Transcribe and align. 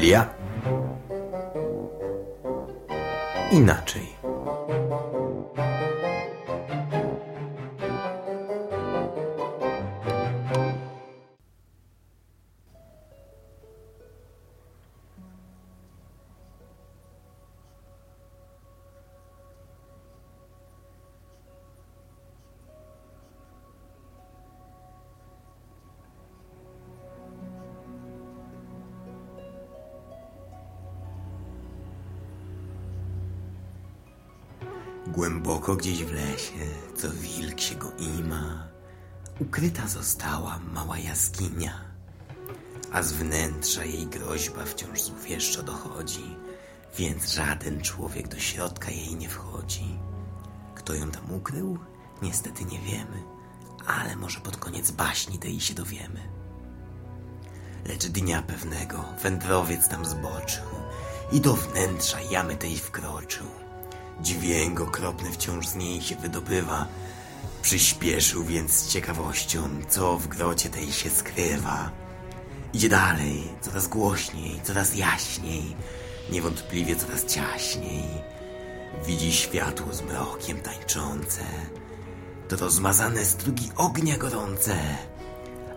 Biblia 0.00 0.26
inaczej. 3.52 4.19
Głęboko 35.10 35.76
gdzieś 35.76 36.04
w 36.04 36.12
lesie, 36.12 36.66
co 36.96 37.10
wilk 37.10 37.60
się 37.60 37.74
go 37.74 37.92
ima, 37.98 38.68
ukryta 39.40 39.88
została 39.88 40.58
mała 40.58 40.98
jaskinia, 40.98 41.84
a 42.92 43.02
z 43.02 43.12
wnętrza 43.12 43.84
jej 43.84 44.06
groźba 44.06 44.64
wciąż 44.64 45.02
złowieszczo 45.02 45.62
dochodzi, 45.62 46.36
więc 46.98 47.32
żaden 47.32 47.80
człowiek 47.80 48.28
do 48.28 48.38
środka 48.38 48.90
jej 48.90 49.16
nie 49.16 49.28
wchodzi. 49.28 49.98
Kto 50.74 50.94
ją 50.94 51.10
tam 51.10 51.32
ukrył? 51.32 51.78
Niestety 52.22 52.64
nie 52.64 52.78
wiemy, 52.78 53.22
ale 53.86 54.16
może 54.16 54.40
pod 54.40 54.56
koniec 54.56 54.90
baśni 54.90 55.38
tej 55.38 55.60
się 55.60 55.74
dowiemy. 55.74 56.20
Lecz 57.86 58.06
dnia 58.06 58.42
pewnego 58.42 59.04
wędrowiec 59.22 59.88
tam 59.88 60.04
zboczył 60.04 60.66
i 61.32 61.40
do 61.40 61.54
wnętrza 61.54 62.20
jamy 62.20 62.56
tej 62.56 62.76
wkroczył. 62.76 63.69
Dźwięk 64.22 64.80
okropny 64.80 65.32
wciąż 65.32 65.68
z 65.68 65.74
niej 65.74 66.02
się 66.02 66.16
wydobywa. 66.16 66.86
Przyspieszył 67.62 68.44
więc 68.44 68.72
z 68.72 68.88
ciekawością, 68.88 69.60
co 69.88 70.16
w 70.16 70.28
grocie 70.28 70.70
tej 70.70 70.92
się 70.92 71.10
skrywa. 71.10 71.90
Idzie 72.72 72.88
dalej, 72.88 73.48
coraz 73.60 73.88
głośniej, 73.88 74.60
coraz 74.64 74.96
jaśniej, 74.96 75.76
niewątpliwie 76.32 76.96
coraz 76.96 77.24
ciaśniej. 77.24 78.04
Widzi 79.06 79.32
światło 79.32 79.94
z 79.94 80.02
mrokiem 80.02 80.60
tańczące, 80.60 81.42
to 82.48 82.56
rozmazane 82.56 83.24
strugi 83.24 83.70
ognia 83.76 84.18
gorące, 84.18 84.76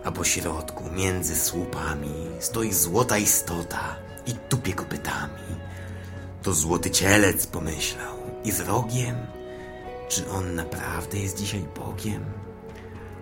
a 0.04 0.12
po 0.12 0.24
środku, 0.24 0.90
między 0.90 1.36
słupami, 1.36 2.14
stoi 2.40 2.72
złota 2.72 3.18
istota 3.18 3.96
i 4.26 4.32
tupie 4.32 4.72
kopytami. 4.72 5.56
To 6.42 6.54
złoty 6.54 6.90
cielec 6.90 7.46
pomyślał 7.46 8.14
i 8.44 8.52
z 8.52 8.60
rogiem? 8.60 9.16
Czy 10.08 10.30
on 10.30 10.54
naprawdę 10.54 11.18
jest 11.18 11.38
dzisiaj 11.38 11.64
Bogiem? 11.76 12.24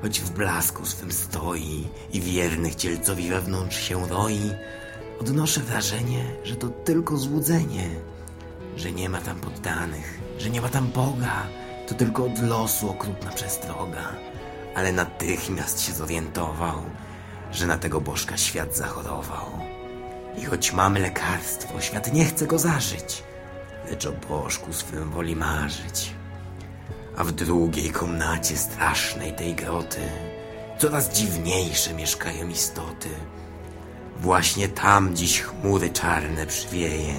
Choć 0.02 0.20
w 0.20 0.30
blasku 0.30 0.86
swym 0.86 1.12
stoi 1.12 1.88
i 2.12 2.20
wiernych 2.20 2.74
cielcowi 2.74 3.28
wewnątrz 3.28 3.80
się 3.80 4.08
roi, 4.08 4.50
odnoszę 5.20 5.60
wrażenie, 5.60 6.24
że 6.44 6.56
to 6.56 6.68
tylko 6.68 7.16
złudzenie, 7.16 7.88
że 8.76 8.92
nie 8.92 9.08
ma 9.08 9.20
tam 9.20 9.40
poddanych, 9.40 10.20
że 10.38 10.50
nie 10.50 10.60
ma 10.60 10.68
tam 10.68 10.88
Boga, 10.88 11.46
to 11.88 11.94
tylko 11.94 12.24
od 12.24 12.42
losu 12.42 12.90
okrutna 12.90 13.30
przestroga. 13.30 14.12
Ale 14.74 14.92
natychmiast 14.92 15.80
się 15.80 15.92
zorientował, 15.92 16.82
że 17.52 17.66
na 17.66 17.78
tego 17.78 18.00
bożka 18.00 18.36
świat 18.36 18.76
zachorował. 18.76 19.46
I 20.38 20.44
choć 20.44 20.72
mamy 20.72 21.00
lekarstwo, 21.00 21.80
świat 21.80 22.12
nie 22.12 22.24
chce 22.24 22.46
go 22.46 22.58
zażyć 22.58 23.22
lecz 23.92 24.06
o 24.06 24.12
bożku 24.12 24.72
swym 24.72 25.10
woli 25.10 25.36
marzyć. 25.36 26.14
A 27.16 27.24
w 27.24 27.32
drugiej 27.32 27.90
komnacie 27.90 28.56
strasznej 28.56 29.32
tej 29.32 29.54
groty 29.54 30.00
coraz 30.78 31.12
dziwniejsze 31.12 31.94
mieszkają 31.94 32.48
istoty. 32.48 33.08
Właśnie 34.20 34.68
tam 34.68 35.16
dziś 35.16 35.40
chmury 35.40 35.90
czarne 35.90 36.46
przywieje, 36.46 37.14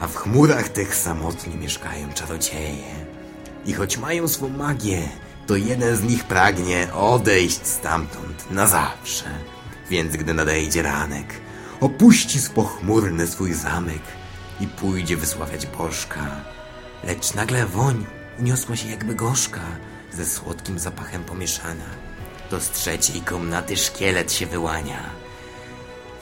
a 0.00 0.06
w 0.06 0.16
chmurach 0.16 0.68
tych 0.68 0.94
samotni 0.94 1.56
mieszkają 1.56 2.12
czarodzieje. 2.12 2.94
I 3.66 3.72
choć 3.72 3.98
mają 3.98 4.28
swą 4.28 4.48
magię, 4.48 5.08
to 5.46 5.56
jeden 5.56 5.96
z 5.96 6.02
nich 6.02 6.24
pragnie 6.24 6.92
odejść 6.92 7.66
stamtąd 7.66 8.50
na 8.50 8.66
zawsze. 8.66 9.24
Więc 9.90 10.16
gdy 10.16 10.34
nadejdzie 10.34 10.82
ranek, 10.82 11.34
opuści 11.80 12.40
spochmurny 12.40 13.26
swój 13.26 13.54
zamek 13.54 14.02
i 14.60 14.66
pójdzie 14.66 15.16
wysławiać 15.16 15.66
bożka. 15.66 16.26
Lecz 17.04 17.34
nagle 17.34 17.66
woń 17.66 18.06
uniosła 18.38 18.76
się 18.76 18.88
jakby 18.88 19.14
gorzka, 19.14 19.60
ze 20.12 20.26
słodkim 20.26 20.78
zapachem 20.78 21.24
pomieszana. 21.24 21.84
To 22.50 22.60
z 22.60 22.70
trzeciej 22.70 23.20
komnaty 23.20 23.76
szkielet 23.76 24.32
się 24.32 24.46
wyłania. 24.46 25.02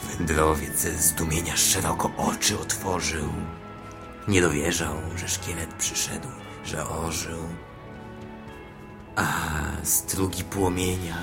Wędrowiec 0.03 0.78
ze 0.78 0.98
zdumienia 0.98 1.56
szeroko 1.56 2.10
oczy 2.16 2.59
otworzył. 2.59 3.28
Nie 4.28 4.43
dowierzał, 4.43 4.97
że 5.16 5.28
szkielet 5.28 5.75
przyszedł, 5.75 6.28
że 6.64 6.88
ożył. 6.88 7.49
A 9.16 9.26
strugi 9.82 10.44
płomienia 10.44 11.16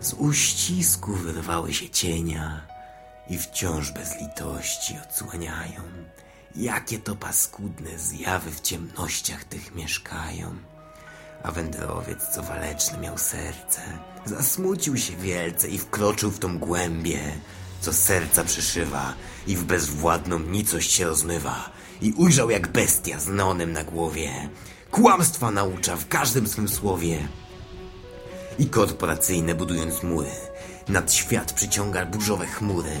z 0.00 0.12
uścisku 0.12 1.12
wyrwały 1.12 1.74
się 1.74 1.90
cienia 1.90 2.73
i 3.28 3.38
wciąż 3.38 3.90
bez 3.90 4.20
litości 4.20 4.98
odsłaniają. 5.08 5.82
Jakie 6.56 6.98
to 6.98 7.16
paskudne 7.16 7.98
zjawy 7.98 8.50
w 8.50 8.60
ciemnościach 8.60 9.44
tych 9.44 9.74
mieszkają. 9.74 10.56
A 11.42 11.52
wędrowiec, 11.52 12.28
co 12.34 12.42
waleczny 12.42 12.98
miał 12.98 13.18
serce, 13.18 13.80
zasmucił 14.24 14.96
się 14.96 15.16
wielce 15.16 15.68
i 15.68 15.78
wkroczył 15.78 16.30
w 16.30 16.38
tą 16.38 16.58
głębię, 16.58 17.20
co 17.80 17.92
serca 17.92 18.44
przyszywa 18.44 19.14
i 19.46 19.56
w 19.56 19.64
bezwładną 19.64 20.38
nicość 20.38 20.92
się 20.92 21.04
rozmywa. 21.04 21.70
I 22.00 22.12
ujrzał 22.12 22.50
jak 22.50 22.68
bestia 22.68 23.20
z 23.20 23.28
nonem 23.28 23.72
na 23.72 23.84
głowie. 23.84 24.48
Kłamstwa 24.90 25.50
naucza 25.50 25.96
w 25.96 26.08
każdym 26.08 26.48
swym 26.48 26.68
słowie. 26.68 27.28
I 28.58 28.66
korporacyjne 28.66 29.54
budując 29.54 30.02
mury, 30.02 30.30
nad 30.88 31.12
świat 31.12 31.52
przyciąga 31.52 32.06
burzowe 32.06 32.46
chmury, 32.46 32.96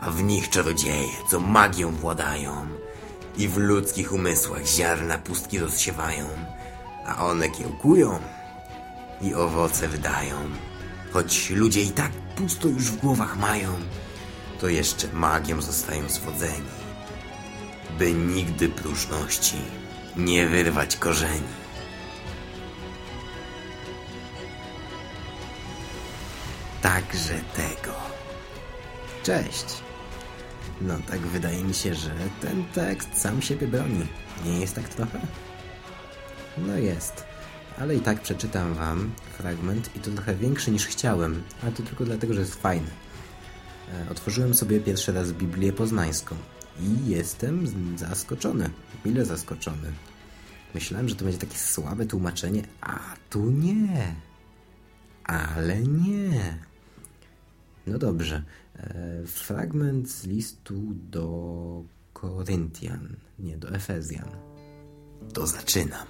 a 0.00 0.10
w 0.10 0.22
nich 0.22 0.50
czarodzieje, 0.50 1.08
co 1.30 1.40
magią 1.40 1.92
władają 1.92 2.66
i 3.36 3.48
w 3.48 3.56
ludzkich 3.56 4.12
umysłach 4.12 4.66
ziarna 4.66 5.18
pustki 5.18 5.58
rozsiewają, 5.58 6.26
a 7.06 7.26
one 7.26 7.48
kiełkują 7.48 8.18
i 9.20 9.34
owoce 9.34 9.88
wydają. 9.88 10.36
Choć 11.12 11.50
ludzie 11.50 11.82
i 11.82 11.90
tak 11.90 12.12
pusto 12.12 12.68
już 12.68 12.84
w 12.84 12.96
głowach 12.96 13.36
mają, 13.36 13.68
to 14.60 14.68
jeszcze 14.68 15.08
magią 15.12 15.62
zostają 15.62 16.08
swodzeni, 16.08 16.68
by 17.98 18.12
nigdy 18.12 18.68
próżności 18.68 19.56
nie 20.16 20.46
wyrwać 20.46 20.96
korzeni. 20.96 21.67
Także 26.88 27.34
tego. 27.56 27.94
Cześć. 29.22 29.64
No 30.80 30.94
tak 31.10 31.20
wydaje 31.20 31.64
mi 31.64 31.74
się, 31.74 31.94
że 31.94 32.10
ten 32.40 32.64
tekst 32.64 33.08
sam 33.14 33.42
siebie 33.42 33.66
broni. 33.66 34.06
Nie 34.44 34.60
jest 34.60 34.74
tak 34.74 34.88
trochę? 34.88 35.20
No 36.58 36.76
jest. 36.76 37.24
Ale 37.78 37.96
i 37.96 38.00
tak 38.00 38.20
przeczytam 38.20 38.74
wam 38.74 39.10
fragment 39.38 39.96
i 39.96 40.00
to 40.00 40.10
trochę 40.10 40.34
większy 40.34 40.70
niż 40.70 40.86
chciałem, 40.86 41.42
ale 41.62 41.72
to 41.72 41.82
tylko 41.82 42.04
dlatego, 42.04 42.34
że 42.34 42.40
jest 42.40 42.54
fajny. 42.54 42.90
E, 43.94 44.10
otworzyłem 44.10 44.54
sobie 44.54 44.80
pierwszy 44.80 45.12
raz 45.12 45.32
Biblię 45.32 45.72
Poznańską 45.72 46.36
i 46.80 47.10
jestem 47.10 47.66
zaskoczony, 47.98 48.70
mile 49.04 49.24
zaskoczony. 49.24 49.92
Myślałem, 50.74 51.08
że 51.08 51.14
to 51.14 51.24
będzie 51.24 51.40
takie 51.40 51.58
słabe 51.58 52.06
tłumaczenie, 52.06 52.62
a 52.80 52.98
tu 53.30 53.50
nie. 53.50 54.14
Ale 55.24 55.82
nie. 55.82 56.67
No 57.88 57.98
dobrze. 57.98 58.44
E, 58.76 59.22
fragment 59.26 60.10
z 60.10 60.24
listu 60.24 60.82
do 61.10 61.84
Koryntian, 62.12 63.16
nie 63.38 63.58
do 63.58 63.70
Efezjan. 63.70 64.28
To 65.32 65.46
zaczynam. 65.46 66.06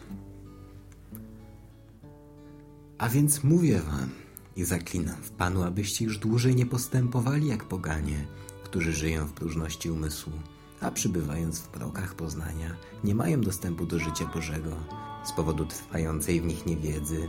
A 2.99 3.09
więc 3.09 3.45
mówię 3.45 3.81
wam 3.81 4.11
i 4.57 4.65
zaklinam 4.65 5.17
w 5.23 5.31
Panu, 5.31 5.63
abyście 5.63 6.05
już 6.05 6.19
dłużej 6.19 6.55
nie 6.55 6.67
postępowali 6.67 7.47
jak 7.47 7.65
poganie, 7.65 8.27
którzy 8.65 8.93
żyją 8.93 9.27
w 9.27 9.33
próżności 9.33 9.91
umysłu, 9.91 10.33
a 10.81 10.91
przybywając 10.91 11.61
w 11.61 11.69
prokach 11.69 12.15
poznania, 12.15 12.77
nie 13.05 13.15
mają 13.15 13.41
dostępu 13.41 13.87
do 13.87 13.99
życia 13.99 14.31
Bożego 14.35 14.77
z 15.25 15.33
powodu 15.33 15.67
trwającej 15.67 16.41
w 16.41 16.45
nich 16.45 16.67
niewiedzy 16.67 17.29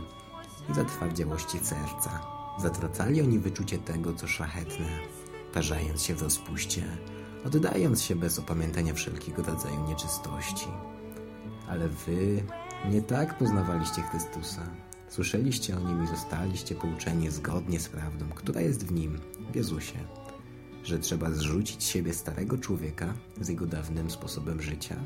i 0.70 0.74
zatwardziałości 0.74 1.58
serca 1.58 2.39
Zatracali 2.62 3.22
oni 3.22 3.38
wyczucie 3.38 3.78
tego, 3.78 4.12
co 4.12 4.28
szlachetne 4.28 4.86
tarzając 5.52 6.02
się 6.02 6.14
w 6.14 6.22
rozpuście, 6.22 6.82
oddając 7.46 8.02
się 8.02 8.16
bez 8.16 8.38
opamiętania 8.38 8.94
wszelkiego 8.94 9.42
rodzaju 9.42 9.88
nieczystości. 9.88 10.66
Ale 11.68 11.88
wy 11.88 12.42
nie 12.90 13.02
tak 13.02 13.38
poznawaliście 13.38 14.02
Chrystusa. 14.02 14.70
Słyszeliście 15.08 15.76
o 15.76 15.80
Nim 15.80 16.04
i 16.04 16.06
zostaliście 16.06 16.74
pouczeni 16.74 17.30
zgodnie 17.30 17.80
z 17.80 17.88
prawdą, 17.88 18.26
która 18.34 18.60
jest 18.60 18.86
w 18.86 18.92
Nim, 18.92 19.18
w 19.52 19.56
Jezusie, 19.56 19.98
że 20.84 20.98
trzeba 20.98 21.30
zrzucić 21.30 21.84
siebie 21.84 22.14
starego 22.14 22.58
człowieka 22.58 23.14
z 23.40 23.48
jego 23.48 23.66
dawnym 23.66 24.10
sposobem 24.10 24.62
życia, 24.62 24.96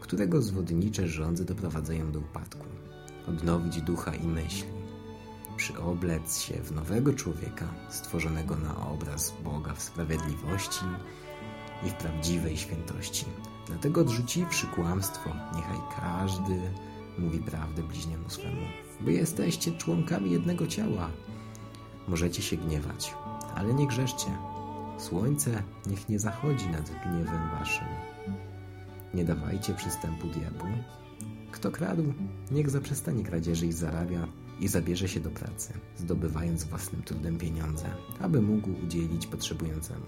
którego 0.00 0.42
zwodnicze 0.42 1.08
rządzy 1.08 1.44
doprowadzają 1.44 2.12
do 2.12 2.20
upadku, 2.20 2.66
odnowić 3.28 3.82
ducha 3.82 4.14
i 4.14 4.26
myśli, 4.26 4.81
przyoblec 5.72 6.40
się 6.40 6.54
w 6.54 6.72
nowego 6.72 7.14
człowieka 7.14 7.68
stworzonego 7.88 8.56
na 8.56 8.88
obraz 8.88 9.34
Boga 9.44 9.74
w 9.74 9.82
sprawiedliwości 9.82 10.84
i 11.86 11.90
w 11.90 11.94
prawdziwej 11.94 12.56
świętości. 12.56 13.26
Dlatego 13.66 14.00
odrzuciwszy 14.00 14.66
kłamstwo, 14.66 15.30
niechaj 15.56 15.78
każdy 16.00 16.60
mówi 17.18 17.38
prawdę 17.38 17.82
bliźniemu 17.82 18.30
swemu, 18.30 18.62
bo 19.00 19.10
jesteście 19.10 19.72
członkami 19.72 20.30
jednego 20.30 20.66
ciała. 20.66 21.10
Możecie 22.08 22.42
się 22.42 22.56
gniewać, 22.56 23.14
ale 23.54 23.74
nie 23.74 23.86
grzeszcie. 23.86 24.30
Słońce 24.98 25.62
niech 25.86 26.08
nie 26.08 26.18
zachodzi 26.18 26.68
nad 26.68 26.90
gniewem 26.90 27.50
waszym. 27.58 27.86
Nie 29.14 29.24
dawajcie 29.24 29.74
przystępu 29.74 30.26
diabłu. 30.26 30.68
Kto 31.52 31.70
kradł, 31.70 32.12
niech 32.50 32.70
zaprzestanie 32.70 33.24
kradzieży 33.24 33.66
i 33.66 33.72
zarabia 33.72 34.28
i 34.62 34.68
zabierze 34.68 35.08
się 35.08 35.20
do 35.20 35.30
pracy, 35.30 35.72
zdobywając 35.98 36.64
własnym 36.64 37.02
trudem 37.02 37.38
pieniądze, 37.38 37.84
aby 38.20 38.42
mógł 38.42 38.70
udzielić 38.84 39.26
potrzebującemu. 39.26 40.06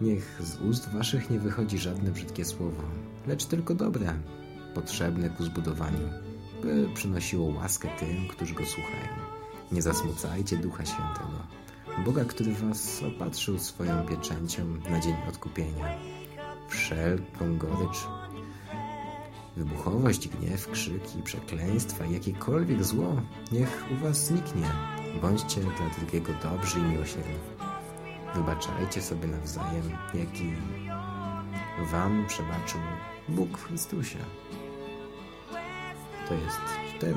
Niech 0.00 0.42
z 0.42 0.60
ust 0.60 0.88
waszych 0.88 1.30
nie 1.30 1.38
wychodzi 1.38 1.78
żadne 1.78 2.10
brzydkie 2.10 2.44
słowo, 2.44 2.82
lecz 3.26 3.44
tylko 3.44 3.74
dobre, 3.74 4.14
potrzebne 4.74 5.30
ku 5.30 5.44
zbudowaniu, 5.44 6.08
by 6.62 6.88
przynosiło 6.94 7.54
łaskę 7.54 7.88
tym, 7.98 8.28
którzy 8.28 8.54
go 8.54 8.66
słuchają. 8.66 9.08
Nie 9.72 9.82
zasmucajcie 9.82 10.56
Ducha 10.56 10.84
Świętego, 10.86 11.46
Boga, 12.04 12.24
który 12.24 12.52
was 12.52 13.02
opatrzył 13.02 13.58
swoją 13.58 14.06
pieczęcią 14.06 14.66
na 14.90 15.00
dzień 15.00 15.14
odkupienia. 15.28 15.98
Wszelką 16.68 17.58
gorycz, 17.58 18.06
wybuchowość, 19.64 20.28
gniew, 20.28 20.70
krzyki, 20.70 21.22
przekleństwa 21.24 22.04
i 22.04 22.12
jakiekolwiek 22.12 22.84
zło, 22.84 23.22
niech 23.52 23.84
u 23.92 24.04
was 24.04 24.26
zniknie. 24.26 24.66
Bądźcie 25.22 25.60
dla 25.60 25.90
drugiego 25.98 26.32
dobrzy 26.42 26.78
i 26.78 26.82
miłosierni. 26.82 27.38
Wybaczajcie 28.34 29.02
sobie 29.02 29.28
nawzajem, 29.28 29.90
jaki 30.14 30.52
wam 31.92 32.26
przebaczył 32.28 32.80
Bóg 33.28 33.58
w 33.58 33.64
Chrystusie. 33.64 34.18
To 36.28 36.34
jest 36.34 36.60
4, 36.96 37.14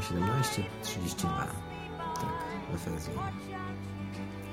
17, 0.00 0.64
32. 0.82 1.46
Tak, 1.96 2.74
Efezjan. 2.74 3.16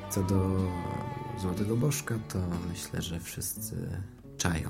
Co 0.10 0.24
do 0.24 0.58
Złotego 1.38 1.76
Bożka, 1.76 2.16
to 2.30 2.40
myślę, 2.70 3.02
że 3.02 3.20
wszyscy 3.20 4.02
czają. 4.38 4.70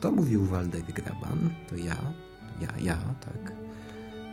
To 0.00 0.10
mówił 0.10 0.44
Waldek 0.44 0.92
Graban, 0.92 1.50
to 1.68 1.76
ja, 1.76 1.96
ja, 2.60 2.68
ja, 2.78 2.96
tak. 3.20 3.52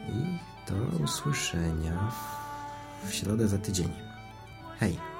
I 0.10 0.40
do 0.70 1.04
usłyszenia 1.04 2.12
w, 2.12 3.10
w 3.10 3.14
środę 3.14 3.48
za 3.48 3.58
tydzień. 3.58 3.90
Hej! 4.80 5.17